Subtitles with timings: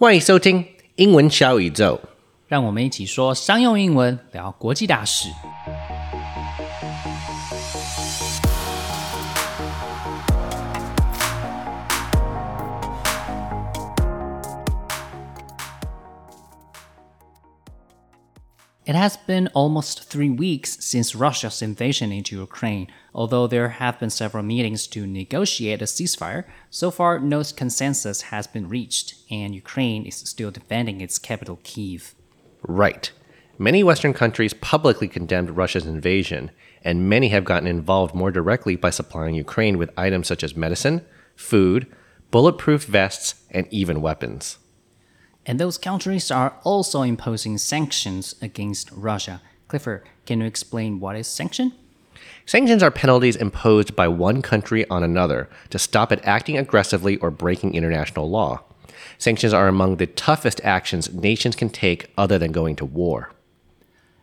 [0.00, 0.64] 欢迎收听
[0.94, 2.00] 英文小宇宙。
[2.48, 5.28] 让我们一起说商用英文，聊国际大事。
[18.90, 22.88] It has been almost three weeks since Russia's invasion into Ukraine.
[23.14, 28.48] Although there have been several meetings to negotiate a ceasefire, so far no consensus has
[28.48, 32.16] been reached, and Ukraine is still defending its capital, Kiev.
[32.62, 33.12] Right.
[33.58, 36.50] Many Western countries publicly condemned Russia's invasion,
[36.82, 41.06] and many have gotten involved more directly by supplying Ukraine with items such as medicine,
[41.36, 41.86] food,
[42.32, 44.58] bulletproof vests, and even weapons.
[45.46, 49.40] And those countries are also imposing sanctions against Russia.
[49.68, 51.72] Clifford, can you explain what is sanction?
[52.46, 57.30] Sanctions are penalties imposed by one country on another to stop it acting aggressively or
[57.30, 58.62] breaking international law.
[59.18, 63.32] Sanctions are among the toughest actions nations can take other than going to war.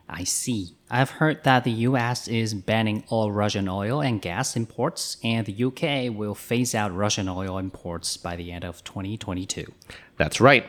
[0.09, 0.75] I see.
[0.89, 5.63] I've heard that the US is banning all Russian oil and gas imports, and the
[5.65, 9.71] UK will phase out Russian oil imports by the end of 2022.
[10.15, 10.65] That's right.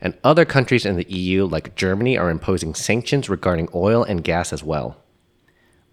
[0.00, 4.52] And other countries in the EU, like Germany, are imposing sanctions regarding oil and gas
[4.52, 4.96] as well.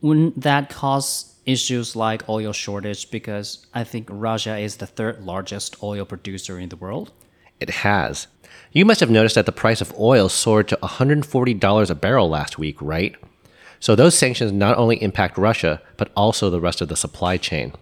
[0.01, 5.81] Wouldn't that cause issues like oil shortage because I think Russia is the third largest
[5.83, 7.11] oil producer in the world?
[7.59, 8.27] It has.
[8.71, 12.57] You must have noticed that the price of oil soared to $140 a barrel last
[12.57, 13.15] week, right?
[13.79, 17.73] So those sanctions not only impact Russia, but also the rest of the supply chain.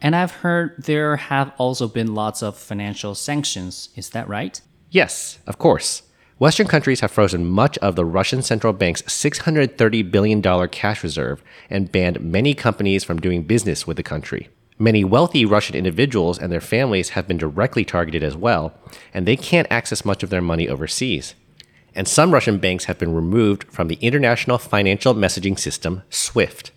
[0.00, 3.88] And I've heard there have also been lots of financial sanctions.
[3.96, 4.60] Is that right?
[4.90, 6.02] Yes, of course.
[6.38, 11.90] Western countries have frozen much of the Russian central bank's $630 billion cash reserve and
[11.90, 14.48] banned many companies from doing business with the country.
[14.78, 18.72] Many wealthy Russian individuals and their families have been directly targeted as well,
[19.12, 21.34] and they can't access much of their money overseas.
[21.96, 26.70] And some Russian banks have been removed from the international financial messaging system, SWIFT.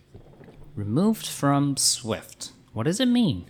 [0.76, 2.52] Removed from SWIFT.
[2.74, 3.46] What does it mean?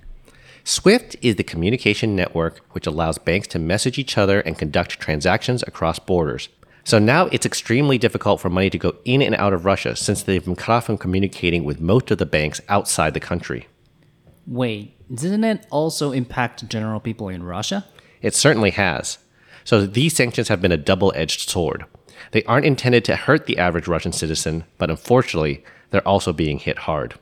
[0.63, 5.63] SWIFT is the communication network which allows banks to message each other and conduct transactions
[5.63, 6.49] across borders.
[6.83, 10.23] So now it's extremely difficult for money to go in and out of Russia since
[10.23, 13.67] they've been cut off from communicating with most of the banks outside the country.
[14.47, 17.85] Wait, didn't it also impact general people in Russia?
[18.21, 19.17] It certainly has.
[19.63, 21.85] So these sanctions have been a double edged sword.
[22.31, 26.79] They aren't intended to hurt the average Russian citizen, but unfortunately, they're also being hit
[26.79, 27.15] hard.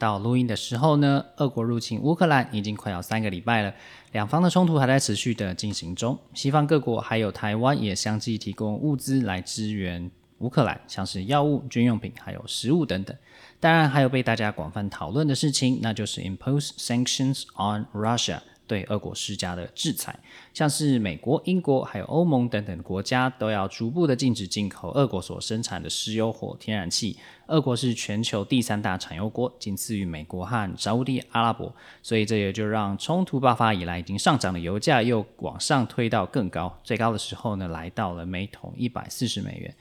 [0.00, 3.74] 到录音的时候呢，俄国入侵乌克兰已经快要三个礼拜了，
[4.12, 6.18] 两方的冲突还在持续的进行中。
[6.32, 13.14] 西方各国还有台湾也相继提供物资来支援乌克兰，像是药物、军用品还有食物等等。
[13.60, 18.40] 当然，还有被大家广泛讨论的事情，那就是 impose sanctions on Russia。
[18.70, 20.16] 对俄国施加的制裁，
[20.54, 27.16] 像是美国、英国还有欧盟等等国家都要逐步的禁止进口俄国所生产的石油或天然气。
[27.48, 39.74] 俄国是全球第三大产油国，仅次于美国和沙地阿拉伯，所以这也就让冲突爆发以来已经上涨的油价又往上推到更高，最高的时候呢来到了每桶一百四十美元。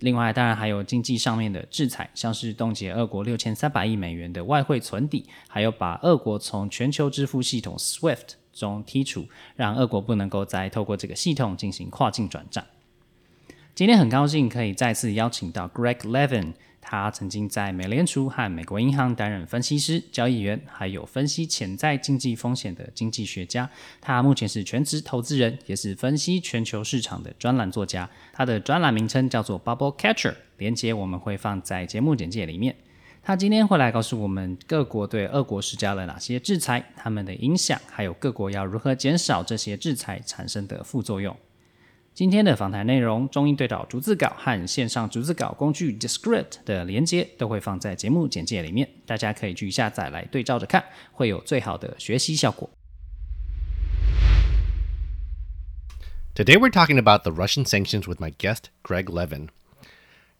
[0.00, 9.26] 另外，当然还有经济上面的制裁，像是冻结俄国六千三百亿美元的外汇存底，还有把俄国从全球支付系统 SWIFT 中剔除，
[9.56, 12.64] 让俄国不能够再透过这个系统进行跨境转账。
[13.74, 16.52] 今天很高兴可以再次邀请到 Greg Levin。
[16.90, 23.68] 他曾经在美联储和美国银行担任分析师、交易员，还有分析潜在经济风险的经济学家。
[24.00, 28.08] 他目前是全职投资人，也是分析全球市场的专栏作家。
[28.32, 32.74] 他的专栏名称叫做 Bubble Catcher，连接我们会放在节目简介里面。
[33.22, 41.36] 他今天会来告诉我们各国对俄国施加了哪些制裁，他们的影响，还有各国要如何减少这些制裁产生的副作用。
[42.17, 52.69] 今天的访谈内容，中英对照逐字稿和线上逐字稿工具 Descript 的连接都会放在节目简介里面，大家可以去下载来对照着看，会有最好的学习效果。
[56.35, 59.49] Today we're talking about the Russian sanctions with my guest, Greg Levin.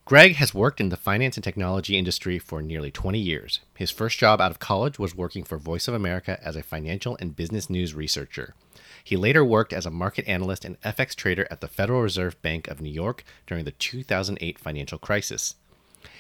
[0.06, 3.62] Greg has worked in the finance and technology industry for nearly 20 years.
[3.76, 7.16] His first job out of college was working for Voice of America as a financial
[7.22, 8.54] and business news researcher.
[9.09, 12.69] He later worked as a market analyst and FX trader at the Federal Reserve Bank
[12.69, 15.55] of New York during the 2008 financial crisis.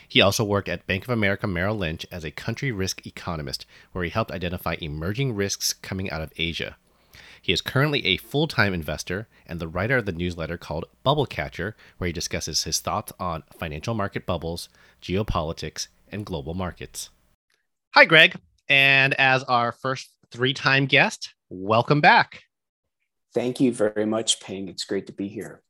[0.09, 4.05] He also worked at Bank of America Merrill Lynch as a country risk economist, where
[4.05, 6.79] he helped identify emerging risks coming out of Asia.
[7.43, 11.27] He is currently a full time investor and the writer of the newsletter called Bubble
[11.27, 14.71] Catcher, where he discusses his thoughts on financial market bubbles,
[15.03, 17.11] geopolitics, and global markets.
[17.91, 18.41] Hi, Greg.
[18.67, 22.45] And as our first three time guest, welcome back.
[23.39, 24.67] Thank you very much, Ping.
[24.67, 25.63] It's great to be here.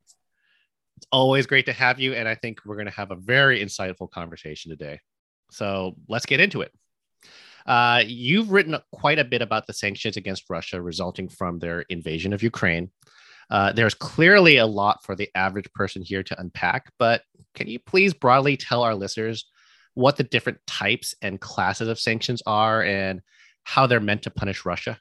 [0.97, 2.15] It's always great to have you.
[2.15, 5.01] And I think we're going to have a very insightful conversation today.
[5.51, 6.73] So let's get into it.
[7.67, 12.33] Uh, you've written quite a bit about the sanctions against Russia resulting from their invasion
[12.33, 12.91] of Ukraine.
[13.51, 17.21] Uh, there's clearly a lot for the average person here to unpack, but
[17.55, 19.45] can you please broadly tell our listeners
[19.93, 23.21] what the different types and classes of sanctions are and
[23.65, 24.99] how they're meant to punish Russia?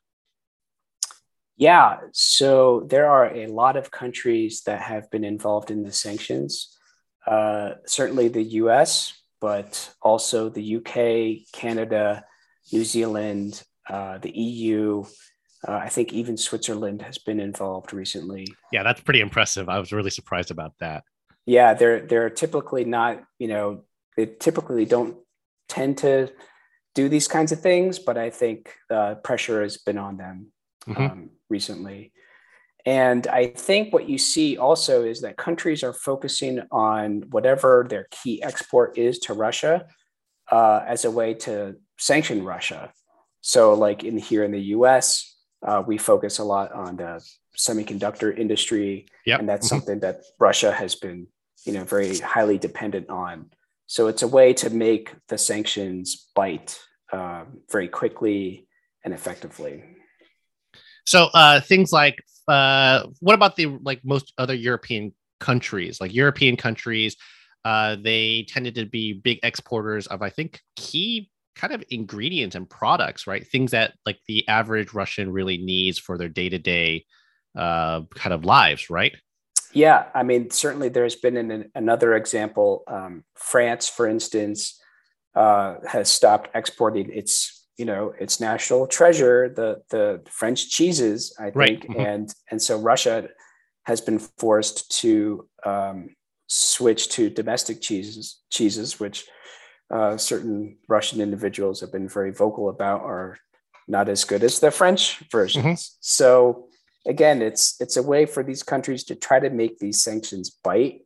[1.57, 6.77] Yeah, so there are a lot of countries that have been involved in the sanctions.
[7.25, 12.23] Uh, certainly the US, but also the UK, Canada,
[12.71, 15.03] New Zealand, uh, the EU.
[15.67, 18.47] Uh, I think even Switzerland has been involved recently.
[18.71, 19.67] Yeah, that's pretty impressive.
[19.67, 21.03] I was really surprised about that.
[21.47, 23.83] Yeah, they're they're typically not, you know,
[24.15, 25.17] they typically don't
[25.67, 26.31] tend to
[26.93, 30.51] do these kinds of things, but I think uh, pressure has been on them
[30.87, 31.01] mm-hmm.
[31.01, 32.11] um, recently.
[32.85, 38.07] And I think what you see also is that countries are focusing on whatever their
[38.11, 39.87] key export is to Russia
[40.49, 42.93] uh, as a way to sanction Russia.
[43.41, 45.35] So, like in here in the U.S.,
[45.65, 47.21] uh, we focus a lot on the
[47.57, 49.39] semiconductor industry, yep.
[49.39, 49.77] and that's mm-hmm.
[49.79, 51.27] something that Russia has been,
[51.65, 53.49] you know, very highly dependent on.
[53.87, 56.79] So, it's a way to make the sanctions bite
[57.11, 58.67] uh, very quickly
[59.03, 59.83] and effectively.
[61.07, 66.01] So, uh, things like uh, what about the like most other European countries?
[66.01, 67.15] Like European countries,
[67.63, 72.69] uh, they tended to be big exporters of, I think, key kind of ingredients and
[72.69, 73.47] products, right?
[73.47, 77.05] Things that like the average Russian really needs for their day to day
[77.55, 79.15] kind of lives, right?
[79.73, 82.83] Yeah, I mean, certainly there's been an, another example.
[82.87, 84.77] Um, France, for instance,
[85.35, 91.45] uh, has stopped exporting its, you know, its national treasure, the the French cheeses, I
[91.45, 91.81] think, right.
[91.81, 91.99] mm-hmm.
[91.99, 93.29] and and so Russia
[93.85, 96.09] has been forced to um,
[96.47, 99.25] switch to domestic cheeses, cheeses, which
[99.91, 103.37] uh, certain Russian individuals have been very vocal about are
[103.87, 105.65] not as good as the French versions.
[105.65, 105.97] Mm-hmm.
[106.01, 106.67] So
[107.05, 111.01] again, it's it's a way for these countries to try to make these sanctions bite,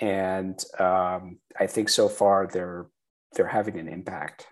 [0.00, 2.86] and um, I think so far they're
[3.34, 4.46] they're having an impact.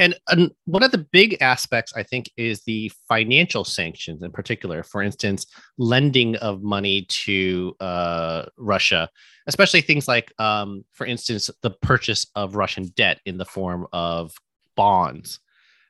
[0.00, 4.82] And, and one of the big aspects, I think, is the financial sanctions in particular.
[4.82, 5.44] For instance,
[5.76, 9.10] lending of money to uh, Russia,
[9.46, 14.32] especially things like, um, for instance, the purchase of Russian debt in the form of
[14.74, 15.38] bonds.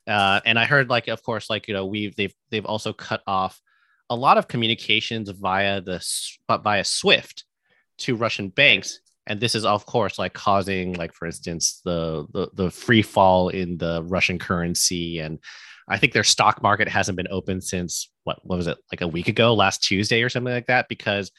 [0.08, 3.22] Uh, and I heard, like, of course, like you know, we've they've they've also cut
[3.28, 3.60] off
[4.08, 6.04] a lot of communications via the
[6.64, 7.44] via SWIFT
[7.98, 8.98] to Russian banks
[9.30, 13.48] and this is of course like causing like for instance the, the the free fall
[13.48, 15.38] in the russian currency and
[15.88, 19.08] i think their stock market hasn't been open since what, what was it like a
[19.08, 20.86] week ago last tuesday or something like that?
[20.88, 21.30] Because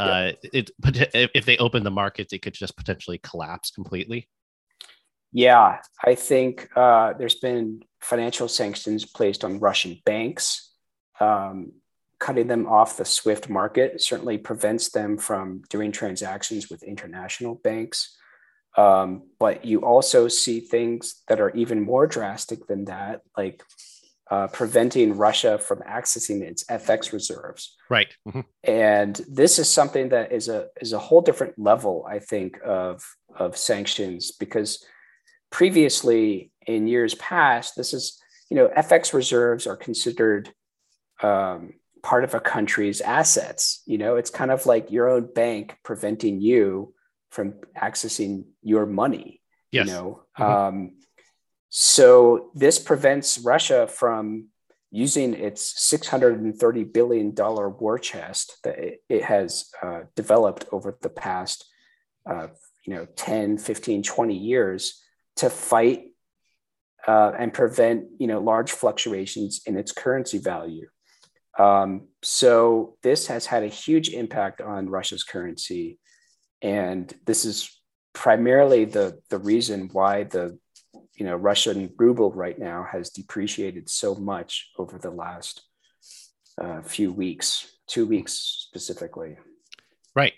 [0.00, 4.28] uh it if they open the markets it could just potentially collapse completely.
[5.30, 10.70] Yeah i think uh there's been financial sanctions placed on russian banks.
[11.20, 11.74] Um,
[12.24, 18.16] cutting them off the SWIFT market certainly prevents them from doing transactions with international banks.
[18.78, 23.62] Um, but you also see things that are even more drastic than that, like
[24.30, 27.76] uh, preventing Russia from accessing its FX reserves.
[27.90, 28.16] Right.
[28.26, 28.40] Mm-hmm.
[28.64, 33.02] And this is something that is a is a whole different level, I think, of
[33.36, 34.82] of sanctions because
[35.52, 38.18] previously in years past, this is
[38.48, 40.48] you know FX reserves are considered
[41.22, 43.82] um, part of a country's assets.
[43.86, 46.94] You know, it's kind of like your own bank preventing you
[47.30, 49.40] from accessing your money.
[49.72, 49.88] Yes.
[49.88, 50.42] You know, mm-hmm.
[50.42, 50.96] um,
[51.70, 54.48] so this prevents Russia from
[54.92, 61.64] using its 630 billion dollar war chest that it, has uh, developed over the past
[62.30, 62.46] uh,
[62.86, 65.02] you know 10 15 20 years
[65.34, 66.04] to fight
[67.08, 70.86] uh, and prevent you know large fluctuations in its currency value
[71.58, 75.98] um, so this has had a huge impact on Russia's currency,
[76.62, 77.70] and this is
[78.12, 80.58] primarily the the reason why the
[81.14, 85.62] you know Russian ruble right now has depreciated so much over the last
[86.60, 89.36] uh, few weeks, two weeks specifically.
[90.16, 90.34] Right,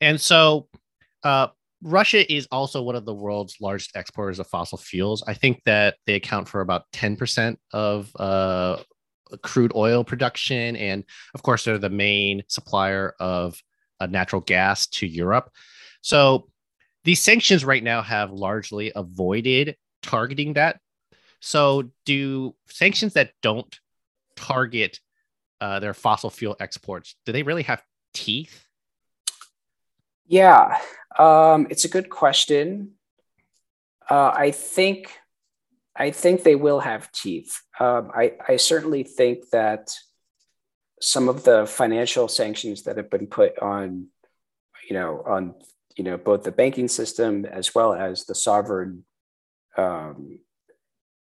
[0.00, 0.68] and so
[1.22, 1.48] uh,
[1.82, 5.22] Russia is also one of the world's largest exporters of fossil fuels.
[5.26, 8.78] I think that they account for about 10% of uh,
[9.38, 10.76] crude oil production.
[10.76, 13.60] And of course, they're the main supplier of
[14.00, 15.50] uh, natural gas to Europe.
[16.02, 16.48] So
[17.04, 20.80] these sanctions right now have largely avoided targeting that.
[21.42, 23.78] So, do sanctions that don't
[24.36, 25.00] target
[25.60, 27.82] uh, their fossil fuel exports, do they really have
[28.12, 28.66] teeth?
[30.26, 30.78] Yeah,
[31.18, 32.92] um, it's a good question.
[34.08, 35.19] Uh, I think
[35.96, 37.60] I think they will have teeth.
[37.78, 39.90] Um, I, I certainly think that
[41.00, 44.08] some of the financial sanctions that have been put on,
[44.88, 45.54] you know, on
[45.96, 49.04] you know both the banking system as well as the sovereign
[49.76, 50.38] um,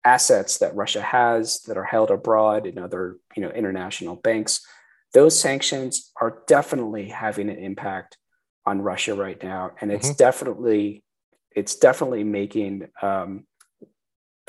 [0.04, 4.66] assets that Russia has that are held abroad in other you know international banks,
[5.14, 8.18] those sanctions are definitely having an impact
[8.66, 10.18] on Russia right now, and it's mm-hmm.
[10.18, 11.04] definitely
[11.56, 13.46] it's definitely making um,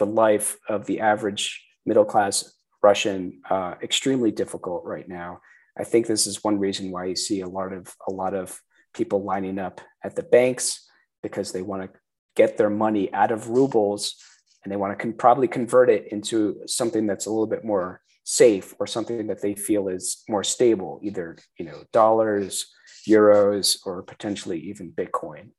[0.03, 5.41] the life of the average middle class Russian uh, extremely difficult right now.
[5.79, 8.61] I think this is one reason why you see a lot of a lot of
[8.95, 10.91] people lining up at the banks
[11.23, 11.99] because they want to
[12.35, 14.17] get their money out of rubles
[14.65, 18.01] and they want to con- probably convert it into something that's a little bit more
[18.25, 22.67] safe or something that they feel is more stable, either you know dollars,
[23.09, 25.51] euros, or potentially even Bitcoin.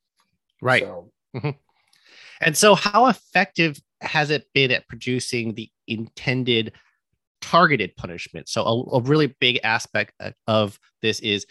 [0.61, 0.83] Right.
[0.83, 1.51] So, mm-hmm.
[2.41, 6.73] And so, how effective has it been at producing the intended
[7.41, 8.49] targeted punishment?
[8.49, 10.13] So, a, a really big aspect
[10.47, 11.45] of this is.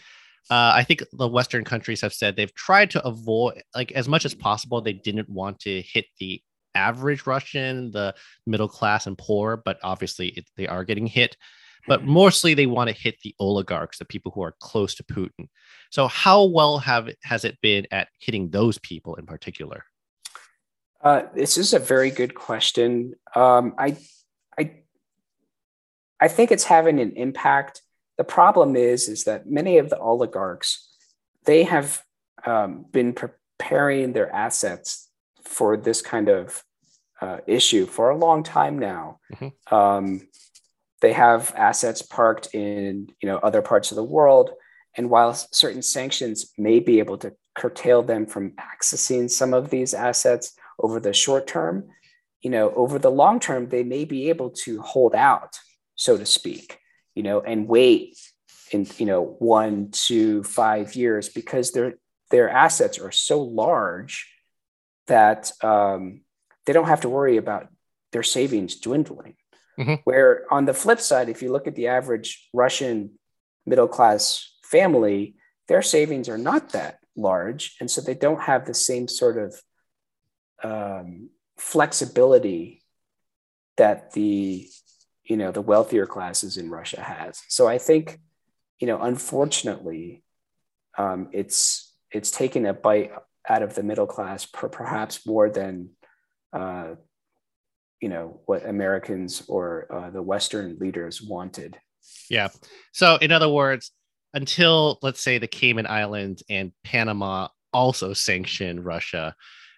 [0.49, 4.25] Uh, I think the Western countries have said they've tried to avoid, like, as much
[4.25, 6.41] as possible, they didn't want to hit the
[6.75, 8.13] average Russian, the
[8.45, 11.37] middle class and poor, but obviously it, they are getting hit.
[11.87, 12.11] But mm-hmm.
[12.11, 15.47] mostly they want to hit the oligarchs, the people who are close to Putin.
[15.91, 19.85] So how well have has it been at hitting those people in particular?
[21.03, 23.13] Uh, this is a very good question.
[23.35, 23.97] Um, I,
[24.57, 24.71] I,
[26.19, 27.81] I think it's having an impact.
[28.17, 30.89] The problem is, is that many of the oligarchs,
[31.45, 32.01] they have
[32.45, 35.09] um, been preparing their assets
[35.43, 36.63] for this kind of
[37.19, 39.19] uh, issue for a long time now.
[39.33, 39.75] Mm-hmm.
[39.75, 40.27] Um,
[41.01, 44.51] they have assets parked in you know other parts of the world,
[44.95, 49.93] and while certain sanctions may be able to curtail them from accessing some of these
[49.93, 51.89] assets over the short term,
[52.41, 55.57] you know over the long term they may be able to hold out,
[55.95, 56.79] so to speak,
[57.15, 58.17] you know, and wait
[58.71, 61.95] in you know one to five years because their
[62.31, 64.27] their assets are so large
[65.07, 66.21] that um,
[66.65, 67.67] they don't have to worry about
[68.11, 69.35] their savings dwindling.
[69.79, 69.95] Mm-hmm.
[70.03, 73.19] Where on the flip side, if you look at the average Russian
[73.65, 75.35] middle class family,
[75.67, 77.75] their savings are not that large.
[77.79, 79.59] And so they don't have the same sort of
[80.63, 82.81] um, flexibility
[83.77, 84.67] that the
[85.23, 87.41] you know the wealthier classes in Russia has.
[87.47, 88.19] So I think
[88.79, 90.23] you know unfortunately
[90.97, 93.11] um, it's it's taken a bite
[93.47, 95.89] out of the middle class, per, perhaps more than
[96.53, 96.95] uh,
[97.99, 101.77] you know what Americans or uh, the Western leaders wanted.
[102.29, 102.49] Yeah.
[102.91, 103.91] So, in other words,
[104.33, 109.35] until let's say the Cayman Islands and Panama also sanction Russia,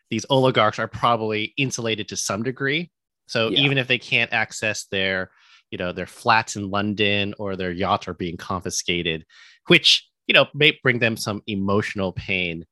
[0.09, 2.91] these oligarchs are probably insulated to some degree.
[3.27, 3.59] So yeah.
[3.59, 5.31] even if they can't access their,
[5.71, 9.25] you know, their flats in London or their yachts are being confiscated,
[9.67, 12.65] which you know may bring them some emotional pain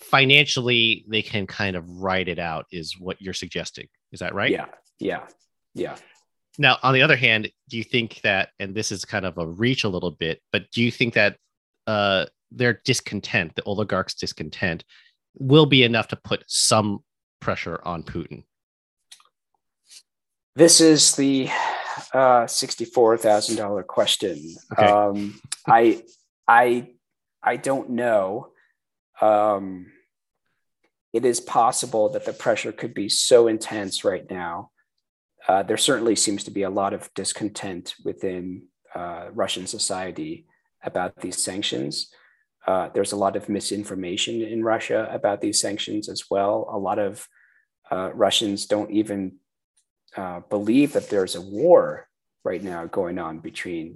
[0.00, 3.86] financially they can kind of write it out is what you're suggesting.
[4.12, 4.50] Is that right?
[4.50, 4.66] Yeah.
[4.98, 5.26] Yeah.
[5.74, 5.96] Yeah.
[6.58, 9.46] Now on the other hand do you think that and this is kind of a
[9.46, 11.36] reach a little bit but do you think that
[11.86, 14.84] uh their discontent the oligarchs discontent
[15.34, 17.02] will be enough to put some
[17.40, 18.44] pressure on putin
[20.56, 21.48] this is the
[22.12, 24.38] uh, $64000 question
[24.72, 24.86] okay.
[24.86, 26.02] um, i
[26.46, 26.88] i
[27.42, 28.48] i don't know
[29.20, 29.86] um,
[31.12, 34.70] it is possible that the pressure could be so intense right now.
[35.48, 38.62] Uh, there certainly seems to be a lot of discontent within
[38.94, 40.46] uh, Russian society
[40.84, 42.10] about these sanctions.
[42.70, 46.54] Uh, there's a lot of misinformation in Russia about these sanctions as well.
[46.78, 47.12] A lot of
[47.90, 49.20] uh, Russians don't even
[50.16, 51.82] uh, believe that there's a war
[52.50, 53.86] right now going on between,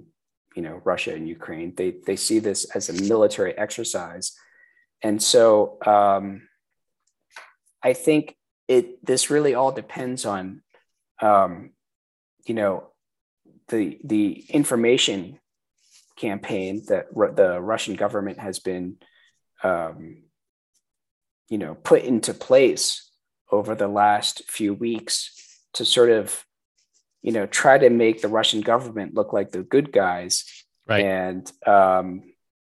[0.55, 1.69] you know, Russia and Ukraine.
[1.79, 4.27] They they see this as a military exercise
[5.05, 6.47] and so um,
[7.83, 8.35] I think
[8.67, 10.63] it this really all depends on
[11.21, 11.71] um,
[12.45, 12.89] you know
[13.67, 15.39] the the information
[16.15, 18.97] campaign that r- the Russian government has been
[19.63, 20.23] um,
[21.49, 23.09] you know put into place
[23.51, 25.31] over the last few weeks
[25.73, 26.45] to sort of
[27.21, 30.45] you know try to make the Russian government look like the good guys
[30.87, 31.03] right.
[31.03, 32.23] and um,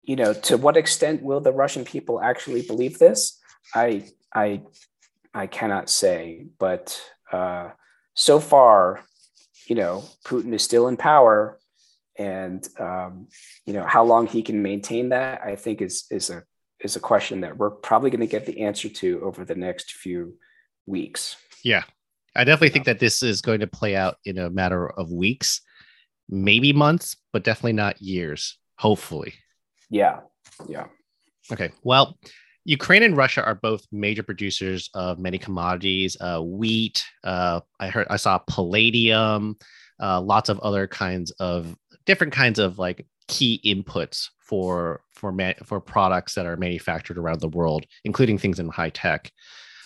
[0.06, 3.38] you know, to what extent will the Russian people actually believe this?
[3.74, 4.62] I I
[5.34, 6.98] I cannot say, but
[7.32, 7.70] uh,
[8.14, 9.04] so far,
[9.66, 11.58] you know, Putin is still in power,
[12.18, 13.28] and um,
[13.64, 16.42] you know how long he can maintain that, I think is is a
[16.80, 19.92] is a question that we're probably going to get the answer to over the next
[19.92, 20.34] few
[20.86, 21.36] weeks.
[21.64, 21.84] Yeah,
[22.34, 25.62] I definitely think that this is going to play out in a matter of weeks,
[26.28, 28.58] maybe months, but definitely not years.
[28.78, 29.34] Hopefully.
[29.90, 30.20] Yeah.
[30.68, 30.86] Yeah.
[31.50, 31.72] Okay.
[31.82, 32.18] Well,
[32.64, 37.04] Ukraine and Russia are both major producers of many commodities, uh, wheat.
[37.24, 39.56] Uh, I heard, I saw palladium,
[40.02, 41.74] uh, lots of other kinds of
[42.06, 47.40] different kinds of like key inputs for for ma- for products that are manufactured around
[47.40, 49.30] the world, including things in high tech.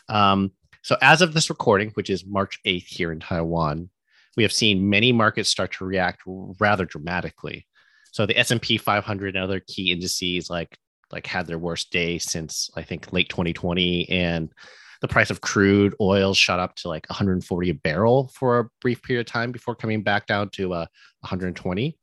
[0.09, 3.91] Um, so, as of this recording, which is March 8th here in Taiwan,
[4.37, 7.67] we have seen many markets start to react rather dramatically.
[8.13, 10.79] So, the S&P 500 and other key indices like
[11.13, 14.53] like had their worst day since I think late 2020 and
[15.01, 19.03] the price of crude oil shot up to like 140 a barrel for a brief
[19.03, 20.87] period of time before coming back down to uh,
[21.21, 21.97] 120.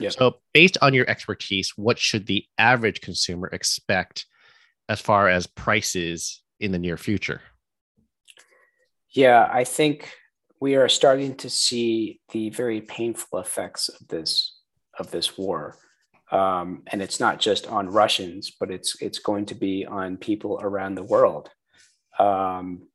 [0.00, 0.12] Yep.
[0.12, 4.26] So, based on your expertise, what should the average consumer expect
[4.88, 7.40] as far as prices in the near future?
[9.10, 10.12] Yeah, I think
[10.60, 14.56] we are starting to see the very painful effects of this
[14.98, 15.76] of this war
[16.30, 20.60] um, and it's not just on Russians, but it's it's going to be on people
[20.62, 21.50] around the world.
[22.18, 22.86] Um,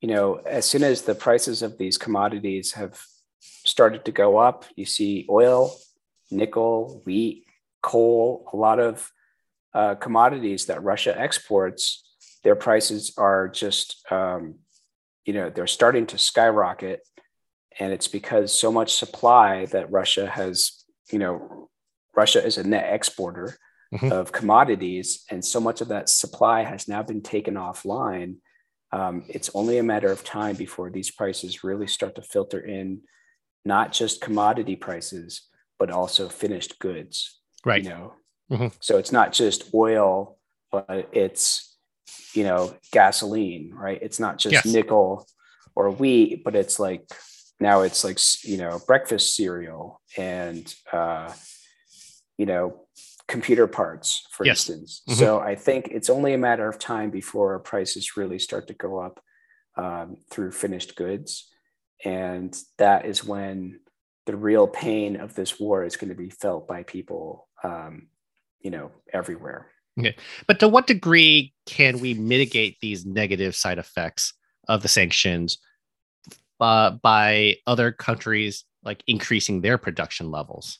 [0.00, 2.98] you know, as soon as the prices of these commodities have
[3.40, 5.76] started to go up, you see oil,
[6.30, 7.44] nickel, wheat,
[7.82, 9.10] coal, a lot of
[9.74, 12.04] uh, commodities that Russia exports.
[12.42, 14.56] Their prices are just, um,
[15.24, 17.00] you know, they're starting to skyrocket,
[17.78, 21.68] and it's because so much supply that Russia has, you know,
[22.16, 23.56] Russia is a net exporter
[23.94, 24.10] mm-hmm.
[24.12, 28.36] of commodities, and so much of that supply has now been taken offline.
[28.92, 33.02] Um, it's only a matter of time before these prices really start to filter in,
[33.64, 35.42] not just commodity prices,
[35.80, 37.40] but also finished goods.
[37.64, 37.82] Right.
[37.82, 38.14] You know,
[38.52, 38.66] mm-hmm.
[38.78, 40.38] so it's not just oil,
[40.70, 41.76] but it's
[42.34, 43.98] you know gasoline, right?
[44.00, 44.66] It's not just yes.
[44.66, 45.26] nickel
[45.74, 47.02] or wheat, but it's like
[47.58, 51.32] now it's like you know breakfast cereal and uh,
[52.40, 52.86] you know,
[53.28, 54.70] computer parts, for yes.
[54.70, 55.02] instance.
[55.06, 55.18] Mm-hmm.
[55.18, 58.98] So I think it's only a matter of time before prices really start to go
[58.98, 59.22] up
[59.76, 61.52] um, through finished goods.
[62.02, 63.80] And that is when
[64.26, 68.08] the real pain of this war is going to be felt by people, um,
[68.60, 69.70] you know, everywhere.
[69.98, 70.16] Okay.
[70.46, 74.34] But to what degree can we mitigate these negative side effects
[74.68, 75.58] of the sanctions
[76.60, 80.78] uh, by other countries like increasing their production levels?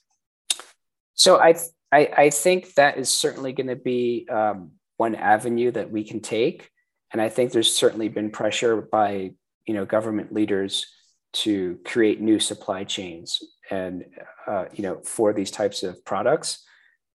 [1.15, 1.55] So I,
[1.93, 6.21] I, I think that is certainly going to be um, one avenue that we can
[6.21, 6.71] take,
[7.13, 9.33] and I think there's certainly been pressure by
[9.67, 10.87] you know government leaders
[11.33, 14.05] to create new supply chains and
[14.47, 16.65] uh, you know for these types of products,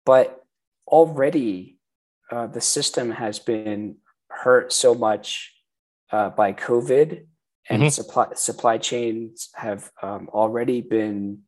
[0.06, 0.43] but
[0.88, 1.78] already
[2.32, 3.97] uh, the system has been
[4.30, 5.54] hurt so much
[6.12, 7.25] uh, by COVID,
[7.69, 7.89] and mm-hmm.
[7.89, 11.39] supply supply chains have um, already been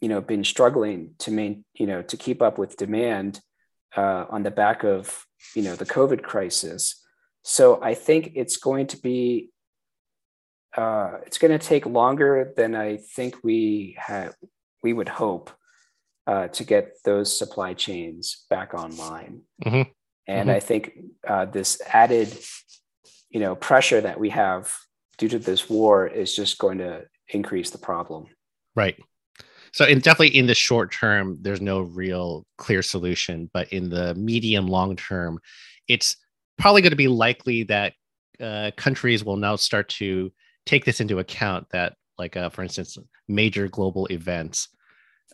[0.00, 3.40] you know been struggling to main you know to keep up with demand
[3.96, 7.00] uh, on the back of you know the COVID crisis.
[7.42, 9.50] So I think it's going to be
[10.76, 14.32] uh, it's going to take longer than I think we had
[14.82, 15.50] we would hope
[16.26, 19.42] uh, to get those supply chains back online.
[19.64, 19.90] Mm-hmm.
[20.26, 20.56] And mm-hmm.
[20.56, 20.92] I think
[21.26, 22.36] uh, this added
[23.30, 24.74] you know pressure that we have
[25.18, 28.26] due to this war is just going to increase the problem.
[28.74, 28.96] Right.
[29.72, 34.14] So, in definitely in the short term, there's no real clear solution, but in the
[34.14, 35.40] medium long term,
[35.88, 36.16] it's
[36.58, 37.94] probably going to be likely that
[38.40, 40.32] uh, countries will now start to
[40.66, 41.68] take this into account.
[41.70, 42.96] That, like, uh, for instance,
[43.28, 44.68] major global events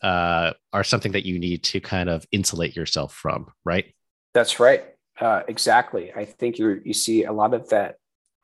[0.02, 3.94] uh, are something that you need to kind of insulate yourself from, right?
[4.34, 4.84] That's right.
[5.20, 6.12] Uh, exactly.
[6.14, 7.96] I think you you see a lot of that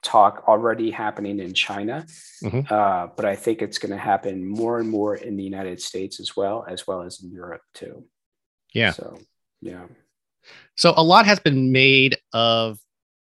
[0.02, 2.06] talk already happening in China,
[2.44, 2.72] mm-hmm.
[2.72, 6.20] uh, but I think it's going to happen more and more in the United States
[6.20, 8.04] as well, as well as in Europe too.
[8.74, 8.92] Yeah.
[8.92, 9.18] So,
[9.62, 9.86] yeah.
[10.76, 12.78] So a lot has been made of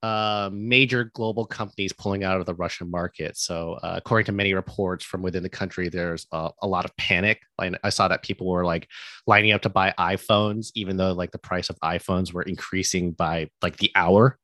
[0.03, 3.37] uh, major global companies pulling out of the Russian market.
[3.37, 6.95] So, uh, according to many reports from within the country, there's a, a lot of
[6.97, 7.41] panic.
[7.59, 8.87] I, I saw that people were like
[9.25, 13.49] lining up to buy iPhones, even though like the price of iPhones were increasing by
[13.61, 14.37] like the hour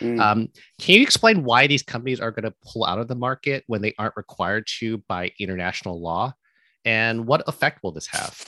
[0.00, 0.20] Mm.
[0.20, 3.64] Um, can you explain why these companies are going to pull out of the market
[3.66, 6.34] when they aren't required to by international law?
[6.84, 8.40] And what effect will this have?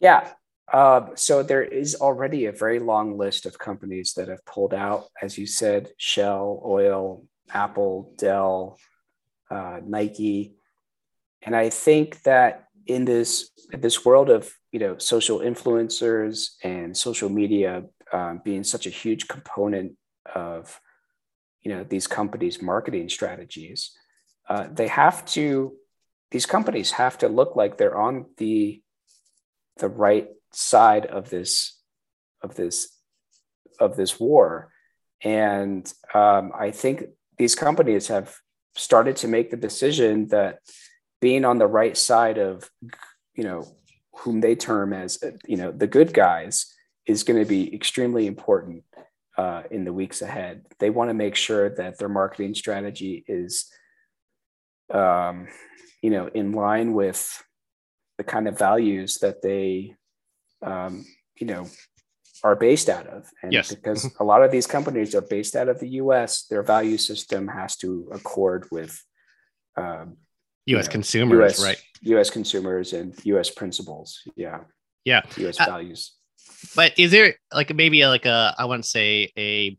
[0.00, 0.30] Yeah.
[0.72, 5.06] Uh, so there is already a very long list of companies that have pulled out,
[5.22, 8.78] as you said, Shell, Oil, Apple, Dell,
[9.50, 10.54] uh, Nike.
[11.42, 17.28] And I think that in this this world of you know social influencers and social
[17.28, 19.92] media um, being such a huge component
[20.34, 20.80] of
[21.62, 23.92] you know these companies' marketing strategies,
[24.48, 25.74] uh, they have to
[26.30, 28.82] these companies have to look like they're on the
[29.78, 31.78] the right side of this
[32.42, 32.96] of this
[33.80, 34.70] of this war.
[35.22, 37.04] And um, i think
[37.38, 38.36] these companies have
[38.76, 40.60] started to make the decision that
[41.20, 42.70] being on the right side of
[43.34, 43.66] you know
[44.18, 46.74] whom they term as you know the good guys
[47.06, 48.84] is going to be extremely important
[49.38, 50.66] uh, in the weeks ahead.
[50.78, 53.70] They want to make sure that their marketing strategy is
[54.92, 55.48] um,
[56.02, 57.42] you know in line with
[58.18, 59.94] the kind of values that they
[60.62, 61.06] um,
[61.38, 61.68] you know
[62.44, 63.28] are based out of.
[63.42, 63.74] And yes.
[63.74, 67.48] because a lot of these companies are based out of the us their value system
[67.48, 69.02] has to accord with
[69.76, 70.16] um,
[70.68, 72.16] us know, consumers US, right.
[72.16, 74.22] Us consumers and us principles.
[74.36, 74.60] Yeah.
[75.04, 75.22] Yeah.
[75.36, 76.14] Us uh, values.
[76.76, 79.78] but is there like maybe like a i want to say a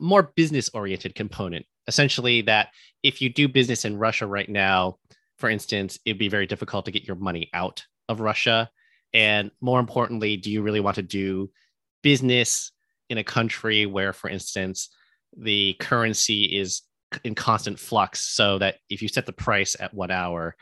[0.00, 2.68] more business oriented component essentially that
[3.02, 4.98] if you do business in russia right now
[5.38, 8.70] for instance, it'd be very difficult to get your money out of Russia.
[9.14, 11.50] And more importantly, do you really want to do
[12.02, 12.72] business
[13.08, 14.88] in a country where, for instance,
[15.36, 16.82] the currency is
[17.22, 20.56] in constant flux so that if you set the price at one hour,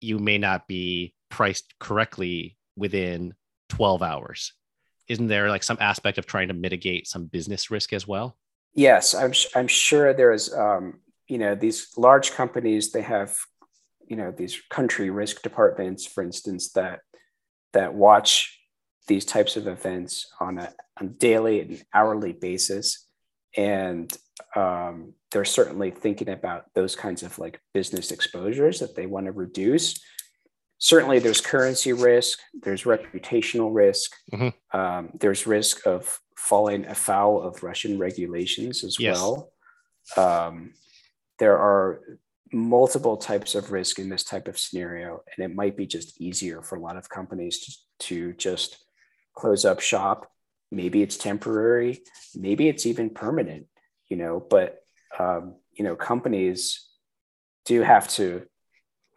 [0.00, 3.34] you may not be priced correctly within
[3.68, 4.52] 12 hours?
[5.08, 8.36] Isn't there like some aspect of trying to mitigate some business risk as well?
[8.74, 13.38] Yes, I'm, I'm sure there's, um, you know, these large companies, they have
[14.08, 17.00] you know these country risk departments, for instance, that
[17.72, 18.58] that watch
[19.06, 23.06] these types of events on a on daily and hourly basis,
[23.56, 24.16] and
[24.54, 29.32] um, they're certainly thinking about those kinds of like business exposures that they want to
[29.32, 30.00] reduce.
[30.78, 34.78] Certainly, there's currency risk, there's reputational risk, mm-hmm.
[34.78, 39.16] um, there's risk of falling afoul of Russian regulations as yes.
[39.16, 39.52] well.
[40.16, 40.72] Um,
[41.38, 42.00] there are
[42.52, 46.62] multiple types of risk in this type of scenario and it might be just easier
[46.62, 48.84] for a lot of companies to, to just
[49.34, 50.30] close up shop
[50.70, 52.00] maybe it's temporary
[52.34, 53.66] maybe it's even permanent
[54.08, 54.82] you know but
[55.18, 56.86] um, you know companies
[57.64, 58.42] do have to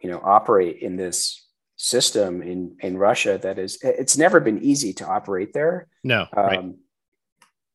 [0.00, 4.92] you know operate in this system in in russia that is it's never been easy
[4.92, 6.74] to operate there no um, right.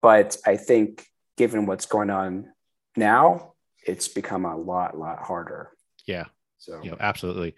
[0.02, 2.46] but i think given what's going on
[2.96, 3.55] now
[3.86, 5.72] it's become a lot, lot harder.
[6.08, 6.26] Yeah.
[6.58, 7.56] So, yeah, absolutely.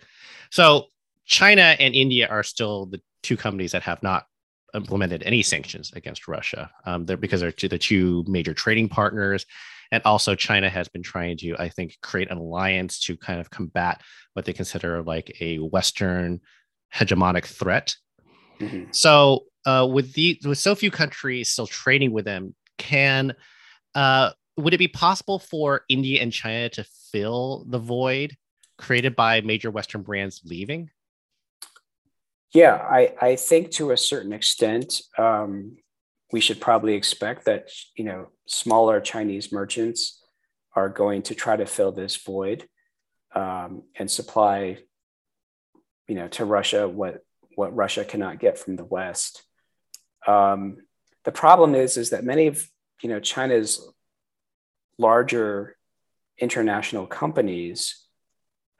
[0.52, 0.88] So,
[1.26, 4.26] China and India are still the two companies that have not
[4.74, 6.70] implemented any sanctions against Russia.
[6.86, 9.46] Um, they're because they're the two major trading partners.
[9.92, 13.50] And also, China has been trying to, I think, create an alliance to kind of
[13.50, 14.02] combat
[14.34, 16.42] what they consider like a Western
[16.94, 17.96] hegemonic threat.
[18.60, 18.92] Mm-hmm.
[18.92, 23.36] So, uh, with the with so few countries still trading with them, can
[23.96, 28.36] uh, would it be possible for India and China to fill the void
[28.78, 30.90] created by major Western brands leaving?
[32.54, 35.78] Yeah, I, I think to a certain extent, um,
[36.32, 40.24] we should probably expect that you know smaller Chinese merchants
[40.76, 42.68] are going to try to fill this void
[43.36, 44.78] um, and supply,
[46.08, 47.24] you know, to Russia what
[47.56, 49.44] what Russia cannot get from the West.
[50.26, 50.78] Um,
[51.26, 52.68] the problem is is that many of
[53.02, 53.88] you know China's
[54.98, 55.76] larger
[56.38, 58.06] international companies,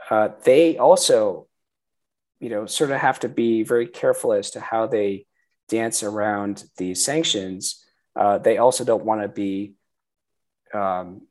[0.10, 1.48] uh, they also,
[2.40, 5.26] you know, sort of have to be very careful as to how they
[5.68, 7.84] dance around these sanctions.
[8.16, 9.74] Uh, they also don't want to be,
[10.74, 11.22] um,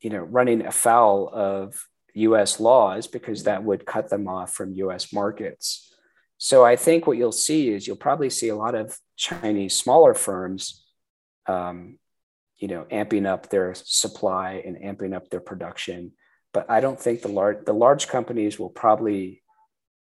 [0.00, 2.60] you know, running afoul of U.S.
[2.60, 5.12] laws because that would cut them off from U.S.
[5.12, 5.92] markets.
[6.38, 10.14] So I think what you'll see is you'll probably see a lot of Chinese smaller
[10.14, 10.84] firms
[11.46, 11.98] um,
[12.58, 16.12] you know, amping up their supply and amping up their production.
[16.52, 19.42] But I don't think the large the large companies will probably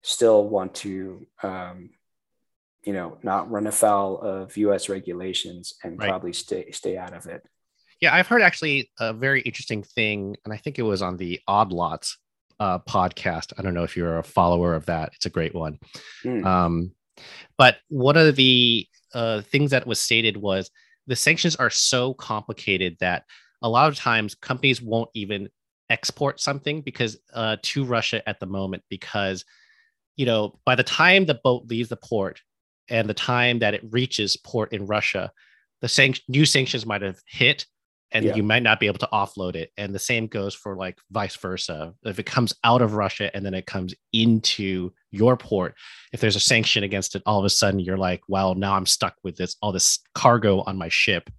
[0.03, 1.91] still want to, um,
[2.83, 4.89] you know, not run afoul of U.S.
[4.89, 6.09] regulations and right.
[6.09, 7.43] probably stay stay out of it.
[8.01, 11.39] Yeah, I've heard actually a very interesting thing, and I think it was on the
[11.47, 12.17] Odd Lots
[12.59, 13.53] uh, podcast.
[13.57, 15.79] I don't know if you're a follower of that; it's a great one.
[16.25, 16.45] Mm.
[16.45, 16.91] Um,
[17.57, 20.71] but one of the uh, things that was stated was
[21.07, 23.25] the sanctions are so complicated that
[23.61, 25.49] a lot of times companies won't even
[25.89, 29.43] export something because uh, to Russia at the moment because
[30.15, 32.39] you know by the time the boat leaves the port
[32.89, 35.31] and the time that it reaches port in Russia,
[35.81, 37.65] the san- new sanctions might have hit
[38.12, 38.36] and Yeah.
[38.36, 39.71] you might not be able to offload it.
[39.78, 41.93] And the same goes for like vice versa.
[42.04, 45.76] If it comes out of Russia and then it comes into your port,
[46.13, 48.86] if there's a sanction against it, all of a sudden you're like, well, now I'm
[48.86, 51.30] stuck with this all this cargo on my ship.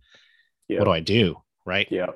[0.68, 0.78] Yeah.
[0.78, 1.36] What do I do?
[1.66, 1.86] Right?
[1.90, 2.10] Yeah,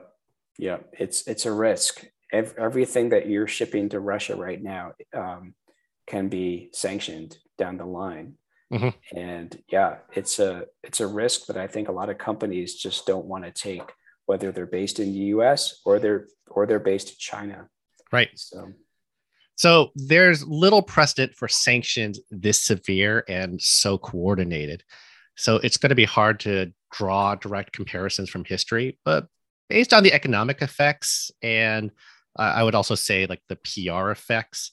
[0.59, 2.05] yeah, it's it's a risk.
[2.33, 5.55] Ev- everything that you're shipping to Russia right now um,
[6.07, 8.39] can be sanctioned down the line,
[8.73, 8.95] Mhm.
[9.15, 13.07] and yeah, it's a it's a risk that I think a lot of companies just
[13.07, 13.89] don't want to take,
[14.27, 15.81] whether they're based in the U.S.
[15.85, 17.69] or they're or they're based in China.
[18.13, 18.29] Right.
[18.35, 18.73] So
[19.57, 24.85] So there's little precedent for sanctions this severe and so coordinated.
[25.37, 29.27] So it's going to be hard to draw direct comparisons from history, but
[29.69, 31.91] based on the economic effects and
[32.39, 34.73] uh, I would also say like the PR effects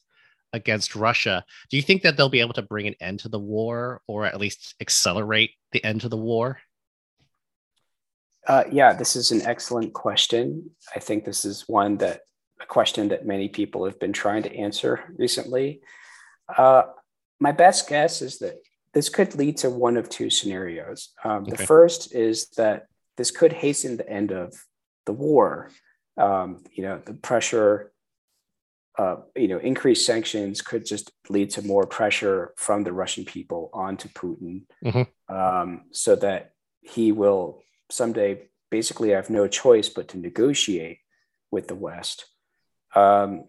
[0.51, 3.39] against Russia, do you think that they'll be able to bring an end to the
[3.39, 6.59] war or at least accelerate the end to the war?
[8.47, 10.69] Uh, yeah, this is an excellent question.
[10.95, 12.21] I think this is one that
[12.61, 15.81] a question that many people have been trying to answer recently.
[16.57, 16.83] Uh,
[17.39, 18.55] my best guess is that
[18.93, 21.13] this could lead to one of two scenarios.
[21.23, 21.51] Um, Okay.
[21.55, 24.53] The first is that this could hasten the end of
[25.05, 25.69] the war.
[26.17, 27.91] Um, you know, the pressure,
[28.97, 33.69] uh, you know, increased sanctions could just lead to more pressure from the Russian people
[33.73, 35.07] onto Putin, Mhm.
[35.29, 36.51] um, so that
[36.81, 40.99] he will someday basically I have no choice but to negotiate
[41.51, 42.25] with the West.
[42.95, 43.45] Um,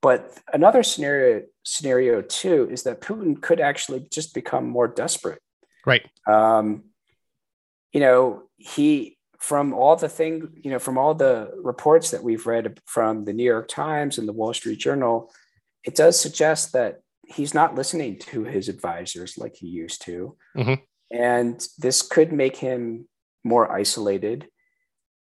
[0.00, 5.42] but another scenario, scenario too, is that Putin could actually just become more desperate.
[5.84, 6.06] Right.
[6.26, 6.84] Um,
[7.92, 12.46] you know, he from all the thing, you know, from all the reports that we've
[12.46, 15.32] read from the New York Times and the Wall Street Journal,
[15.84, 20.36] it does suggest that he's not listening to his advisors like he used to.
[20.56, 20.82] Mhm.
[21.10, 23.08] And this could make him
[23.48, 24.48] more isolated.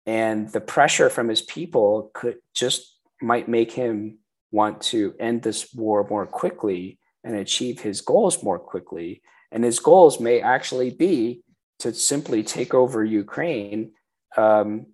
[0.05, 4.19] And the pressure from his people could just might make him
[4.51, 9.21] want to end this war more quickly and achieve his goals more quickly.
[9.51, 11.43] And his goals may actually be
[11.79, 13.91] to simply take over Ukraine
[14.37, 14.87] um,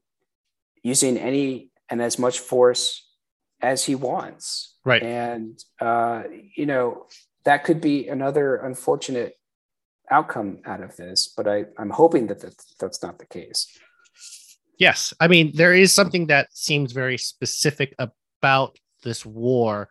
[0.84, 3.08] using any and as much force
[3.62, 4.76] as he wants.
[4.84, 5.02] Right.
[5.02, 6.24] And, uh,
[6.56, 7.08] you know,
[7.46, 9.37] that could be another unfortunate
[10.12, 13.68] outcome out of this, but I, I'm hoping that that's, that's not the case.
[14.78, 19.90] Yes, I mean there is something that seems very specific about this war,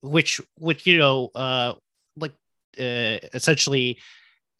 [0.00, 1.74] which, which you know, uh,
[2.16, 2.32] like
[2.78, 3.98] uh, essentially,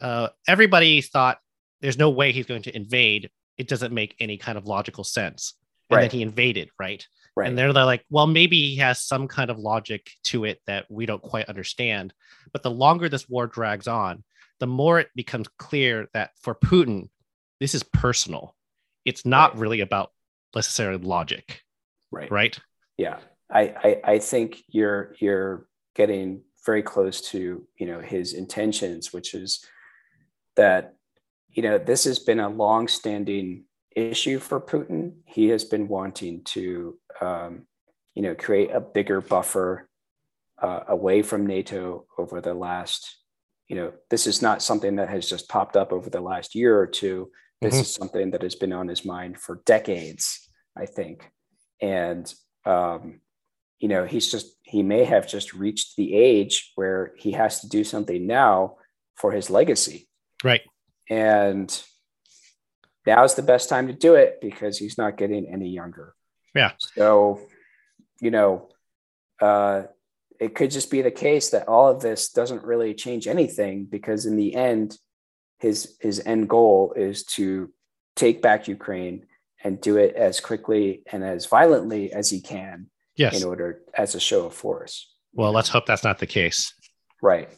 [0.01, 1.39] uh, everybody thought
[1.81, 3.31] there's no way he's going to invade.
[3.59, 5.55] It doesn't make any kind of logical sense,
[5.91, 6.03] and Right.
[6.03, 7.05] then he invaded, right?
[7.35, 7.49] Right.
[7.49, 11.07] And they're like, well, maybe he has some kind of logic to it that we
[11.07, 12.13] don't quite understand.
[12.53, 14.23] But the longer this war drags on,
[14.63, 17.09] the more it becomes clear that for Putin,
[17.59, 18.55] this is personal.
[19.05, 19.61] It's not Right.
[19.61, 20.13] really about
[20.55, 21.63] necessarily logic,
[22.13, 22.31] right.
[22.31, 22.57] right?
[22.97, 23.19] Yeah.
[23.51, 29.35] I, I, I think you're, you're getting very close to, you know, his intentions, which
[29.35, 29.67] is
[30.55, 30.95] that,
[31.51, 33.65] you know, this has been a long-standing
[33.97, 35.15] issue for Putin.
[35.25, 37.67] He has been wanting to, um,
[38.15, 39.89] you know, create a bigger buffer
[40.63, 43.19] uh, away from NATO over the last,
[43.73, 46.79] you know, this is not something that has just popped up over the last year
[46.79, 47.33] or two.
[47.63, 47.81] This Mhm.
[47.81, 51.33] is something that has been on his mind for decades, I think.
[51.81, 52.33] And,
[52.67, 53.23] um,
[53.79, 57.69] you know, he's just, he may have just reached the age where he has to
[57.71, 58.77] do something now
[59.15, 60.07] for his legacy.
[60.45, 60.69] Right.
[61.09, 61.83] And
[63.07, 66.15] now's the best time to do it because he's not getting any younger.
[66.55, 66.73] Yeah.
[66.79, 67.41] So,
[68.21, 68.69] you know,
[69.41, 69.85] uh,
[70.43, 74.27] it could just be the case that all of this doesn't really change anything because
[74.27, 74.99] in the end,
[75.61, 77.71] his his end goal is to
[78.17, 79.27] take back Ukraine
[79.63, 83.41] and do it as quickly and as violently as he can Yes.
[83.41, 84.95] in order as a show of force.
[85.35, 86.61] well, let's hope that's not the case.
[87.21, 87.49] Right.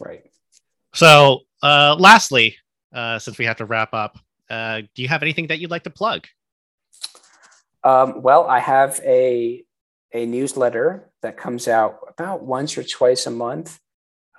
[0.00, 0.22] Right.
[0.94, 2.56] So, uh, lastly,
[2.92, 5.84] uh, since we have to wrap up, uh, do you have anything that you'd like
[5.84, 6.26] to plug?
[7.82, 9.64] Um, well, I have a
[10.14, 13.78] a newsletter that comes out about once or twice a month.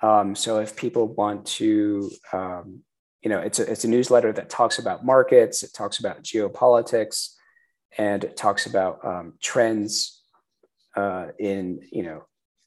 [0.02, 2.80] Um, so if people want to, um,
[3.22, 7.34] you know, it's a it's a newsletter that talks about markets, it talks about geopolitics,
[7.98, 10.22] and it talks about um, trends
[10.96, 12.24] uh, in you know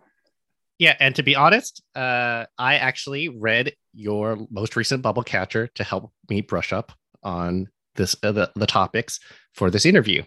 [0.80, 5.84] Yeah, and to be honest, uh, I actually read your most recent bubble catcher to
[5.84, 6.90] help me brush up
[7.22, 9.20] on this uh, the, the topics
[9.54, 10.24] for this interview,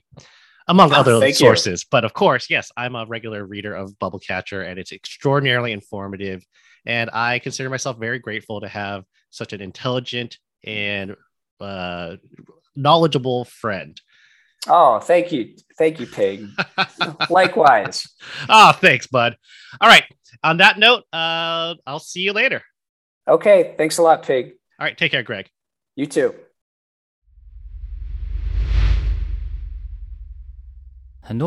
[0.69, 1.47] among Ah, other thank you.
[1.47, 1.83] sources.
[1.83, 6.41] But of course, yes, I'm a regular reader of Bubble Catcher, and it's extraordinarily informative.
[6.85, 11.15] And I consider myself very grateful to have such an intelligent and
[11.59, 12.15] uh,
[12.75, 13.99] knowledgeable friend.
[14.67, 15.55] Oh, thank you.
[15.77, 16.47] Thank you, Pig.
[17.29, 18.07] Likewise.
[18.49, 19.37] Ah, thanks, bud.
[19.79, 20.03] All right.
[20.43, 22.61] On that note, uh, I'll see you later.
[23.27, 23.75] Okay.
[23.77, 24.53] Thanks a lot, Pig.
[24.79, 24.97] All right.
[24.97, 25.49] Take care, Greg.
[25.95, 26.33] You too.
[31.21, 31.37] 很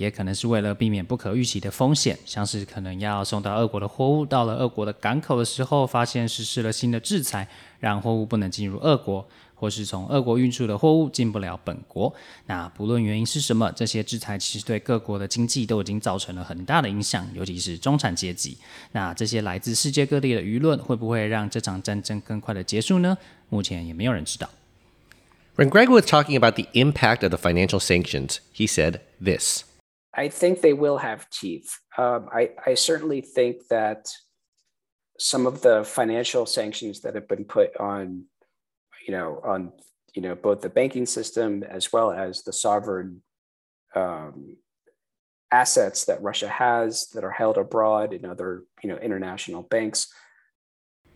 [0.00, 7.46] 也可能是为了避免不可预期的风险，像是可能要送到俄国的货物到了俄国的港口的时候，发现实施了新的制裁，
[7.80, 12.10] 让货物不能进入俄国，或是从俄国运输的货物进不了本国。
[12.46, 18.56] 那不论原因是什么，这些制裁其实对各国的经济都已经造成了很大的影响，尤其是中产阶级。
[18.92, 23.18] 那这些来自世界各地的舆论，会不会让这场战争更快的结束呢？
[23.50, 24.48] 目前也没有人知道。
[25.56, 29.64] When Greg was talking about the impact of the financial sanctions, he said this.
[30.14, 31.78] I think they will have teeth.
[31.96, 34.08] Um, I, I certainly think that
[35.18, 38.24] some of the financial sanctions that have been put on,
[39.06, 39.72] you know, on
[40.14, 43.22] you know both the banking system as well as the sovereign
[43.94, 44.56] um,
[45.52, 50.08] assets that Russia has that are held abroad in other you know international banks.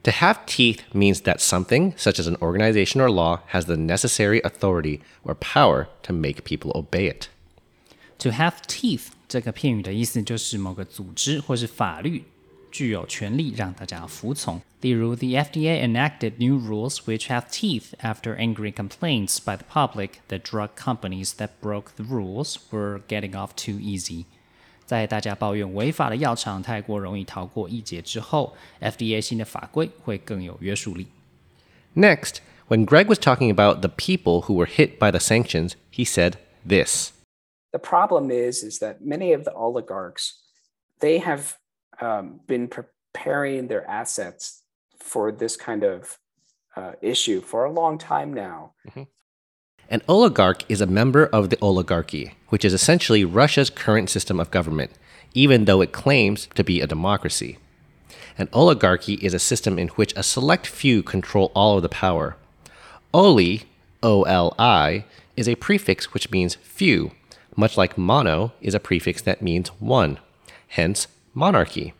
[0.04, 4.42] To have teeth means that something, such as an organization or law, has the necessary
[4.44, 7.30] authority or power to make people obey it.
[8.19, 12.24] To have teeth 这个片语的意思就是某个组织或是法律
[12.72, 14.62] 具有权利让大家服从。
[14.82, 20.69] 例如，the FDA enacted new rules which have teeth after angry complaints by the public that drug
[20.78, 24.26] companies that broke the rules were getting off too easy。
[24.86, 31.08] 在大家抱怨违法的药厂太过容易逃过一劫之后，FDA 新的法规会更有约束力。
[31.95, 36.06] Next, when Greg was talking about the people who were hit by the sanctions, he
[36.06, 36.36] said
[36.67, 37.12] this.
[37.75, 40.25] The problem is is that many of the oligarchs
[41.01, 41.59] they have
[42.01, 44.63] um, been preparing their assets
[45.01, 46.17] for this kind of
[46.77, 48.75] uh, issue for a long time now.
[49.91, 54.53] An oligarch is a member of the oligarchy, which is essentially Russia's current system of
[54.53, 54.93] government,
[55.35, 57.59] even though it claims to be a democracy.
[58.39, 62.37] An oligarchy is a system in which a select few control all of the power.
[63.13, 63.65] Oli,
[64.01, 65.07] O L I,
[65.37, 67.11] is a prefix which means few,
[67.57, 70.19] much like mono is a prefix that means one,
[70.69, 71.95] hence monarchy.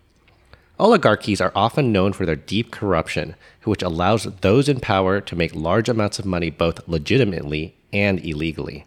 [0.79, 5.55] Oligarchies are often known for their deep corruption, which allows those in power to make
[5.55, 8.85] large amounts of money both legitimately and illegally.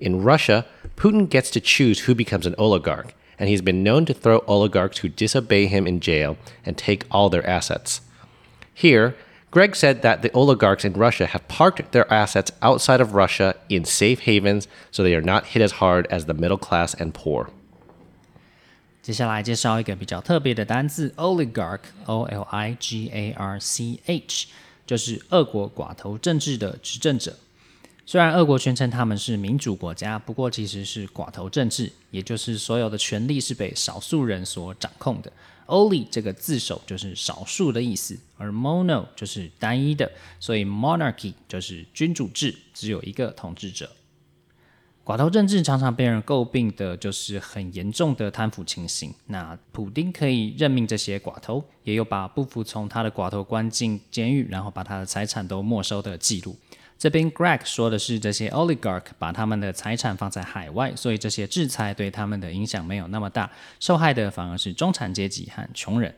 [0.00, 4.14] In Russia, Putin gets to choose who becomes an oligarch, and he's been known to
[4.14, 8.00] throw oligarchs who disobey him in jail and take all their assets.
[8.72, 9.16] Here,
[9.53, 13.83] Greg said that the oligarchs in Russia have parked their assets outside of Russia in
[13.83, 17.49] safe havens so they are not hit as hard as the middle class and poor.
[19.01, 24.47] 接下来介绍一个比较特别的单字 oligarch，o l i g a r c h，
[24.85, 27.35] 就是俄国寡头政治的执政者。
[28.06, 35.32] 虽然俄国宣称他们是民主国家，不过其实是寡头政治，也就是所有的权力是被少数人所掌控的。
[35.66, 43.90] Oli 这个字首就是少数的意思，而 mono 就是单一的，所以 monarchy 就是君主制，只有一个统治者。
[45.02, 49.14] 寡头政治常常被人诟病的就是很严重的贪腐情形。
[49.26, 56.56] 那普丁可以任命这些寡头，也有把不服从他的寡头关进监狱，然后把他的财产都没收的记录。
[56.97, 66.13] 这边 Greg 说的是这些 oligarch 把他们的财产放在海外，所以这些制裁对他们的影响没有那么大，受害的反而是中产阶级和穷人。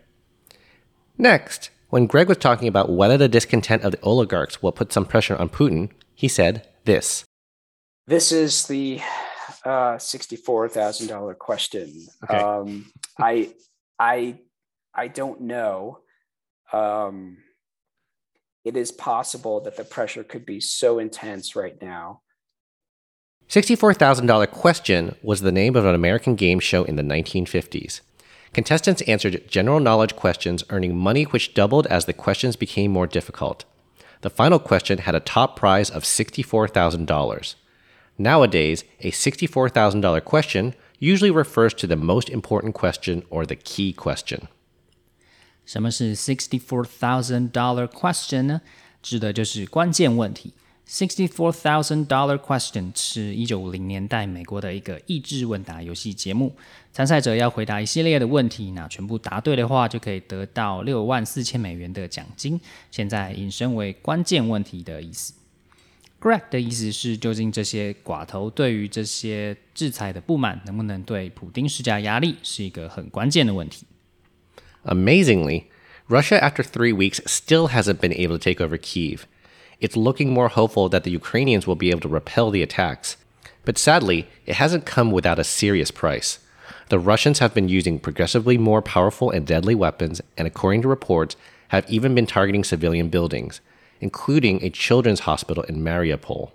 [1.17, 5.05] Next, when Greg was talking about whether the discontent of the oligarchs will put some
[5.05, 7.23] pressure on Putin, he said this.
[8.07, 9.01] This is the
[9.63, 12.07] uh, sixty-four thousand dollar question.
[12.23, 12.37] Okay.
[12.39, 13.53] Um, I,
[13.99, 14.39] I,
[14.95, 15.99] I don't know.
[16.73, 17.37] Um,
[18.66, 22.20] it is possible that the pressure could be so intense right now.
[23.48, 28.00] $64,000 Question was the name of an American game show in the 1950s.
[28.52, 33.64] Contestants answered general knowledge questions, earning money which doubled as the questions became more difficult.
[34.22, 37.54] The final question had a top prize of $64,000.
[38.18, 44.48] Nowadays, a $64,000 question usually refers to the most important question or the key question.
[45.66, 48.62] 什么是 sixty-four thousand dollar question 呢？
[49.02, 50.54] 指的就是关键问题。
[50.88, 56.54] Sixty-four thousand dollar question 是一九五零年代美国的一个益智问答游戏节目，
[56.92, 62.60] 参赛者要回答一系列的问题，那全部答对的话就可以得到六万四千美元的奖金。
[62.92, 65.34] 现在引申为关键问题的意思。
[66.20, 73.84] Greg 的意思是，究竟这些寡头对于这些制裁的不满，能不能对普丁施加压力，是一个很关键的问题。
[74.86, 75.68] Amazingly,
[76.08, 79.26] Russia, after three weeks, still hasn't been able to take over Kiev.
[79.80, 83.16] It's looking more hopeful that the Ukrainians will be able to repel the attacks.
[83.64, 86.38] But sadly, it hasn't come without a serious price.
[86.88, 91.34] The Russians have been using progressively more powerful and deadly weapons, and according to reports,
[91.68, 93.60] have even been targeting civilian buildings,
[94.00, 96.52] including a children's hospital in Mariupol.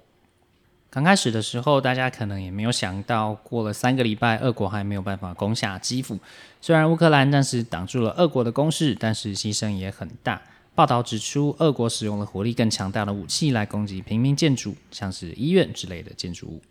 [0.90, 6.18] 刚开始的时候，大家可能也没有想到，过了三个礼拜，俄国还没有办法攻下基辅。
[6.60, 10.40] 虽然乌克兰暂时挡住了俄国的攻势，但是牺牲也很大。
[10.74, 16.62] 报道指出，俄国使用了火力更强大的武器来攻击平民建筑，像是医院之类的建筑物。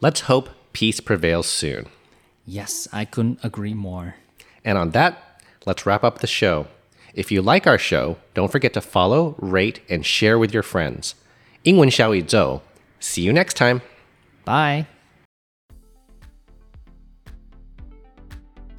[0.00, 1.86] Let's hope peace prevails soon.
[2.46, 4.14] Yes, I couldn't agree more.
[4.62, 5.14] And on that,
[5.64, 6.66] let's wrap up the show.
[7.14, 11.12] If you like our show, don't forget to follow, rate, and share with your friends.
[11.62, 12.60] 英文小宇宙
[12.99, 13.81] See you next time.
[14.45, 14.85] Bye.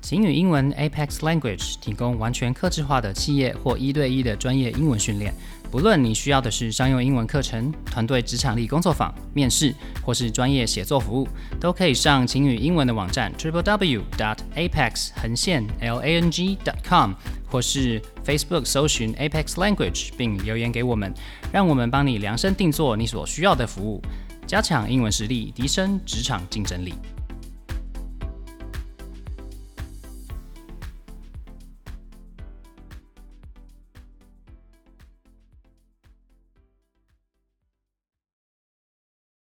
[0.01, 5.33] 擎宇英文 Apex Language 提供完全客制化的企业或一对一的专业英文训练。
[5.71, 11.29] 不论你需要的是商用英文课程、团队职场力工作坊、面试，或是专业写作服务，
[11.61, 17.13] 都可以上晴雨英文的网站 triple w dot apex 横线 l a n g dot com，
[17.49, 21.15] 或是 Facebook 搜寻 Apex Language 并留言给我们，
[21.53, 24.03] 让我们帮你量身定做你所需要的服务，
[24.49, 26.95] 加强英文实力，提升职场竞争力。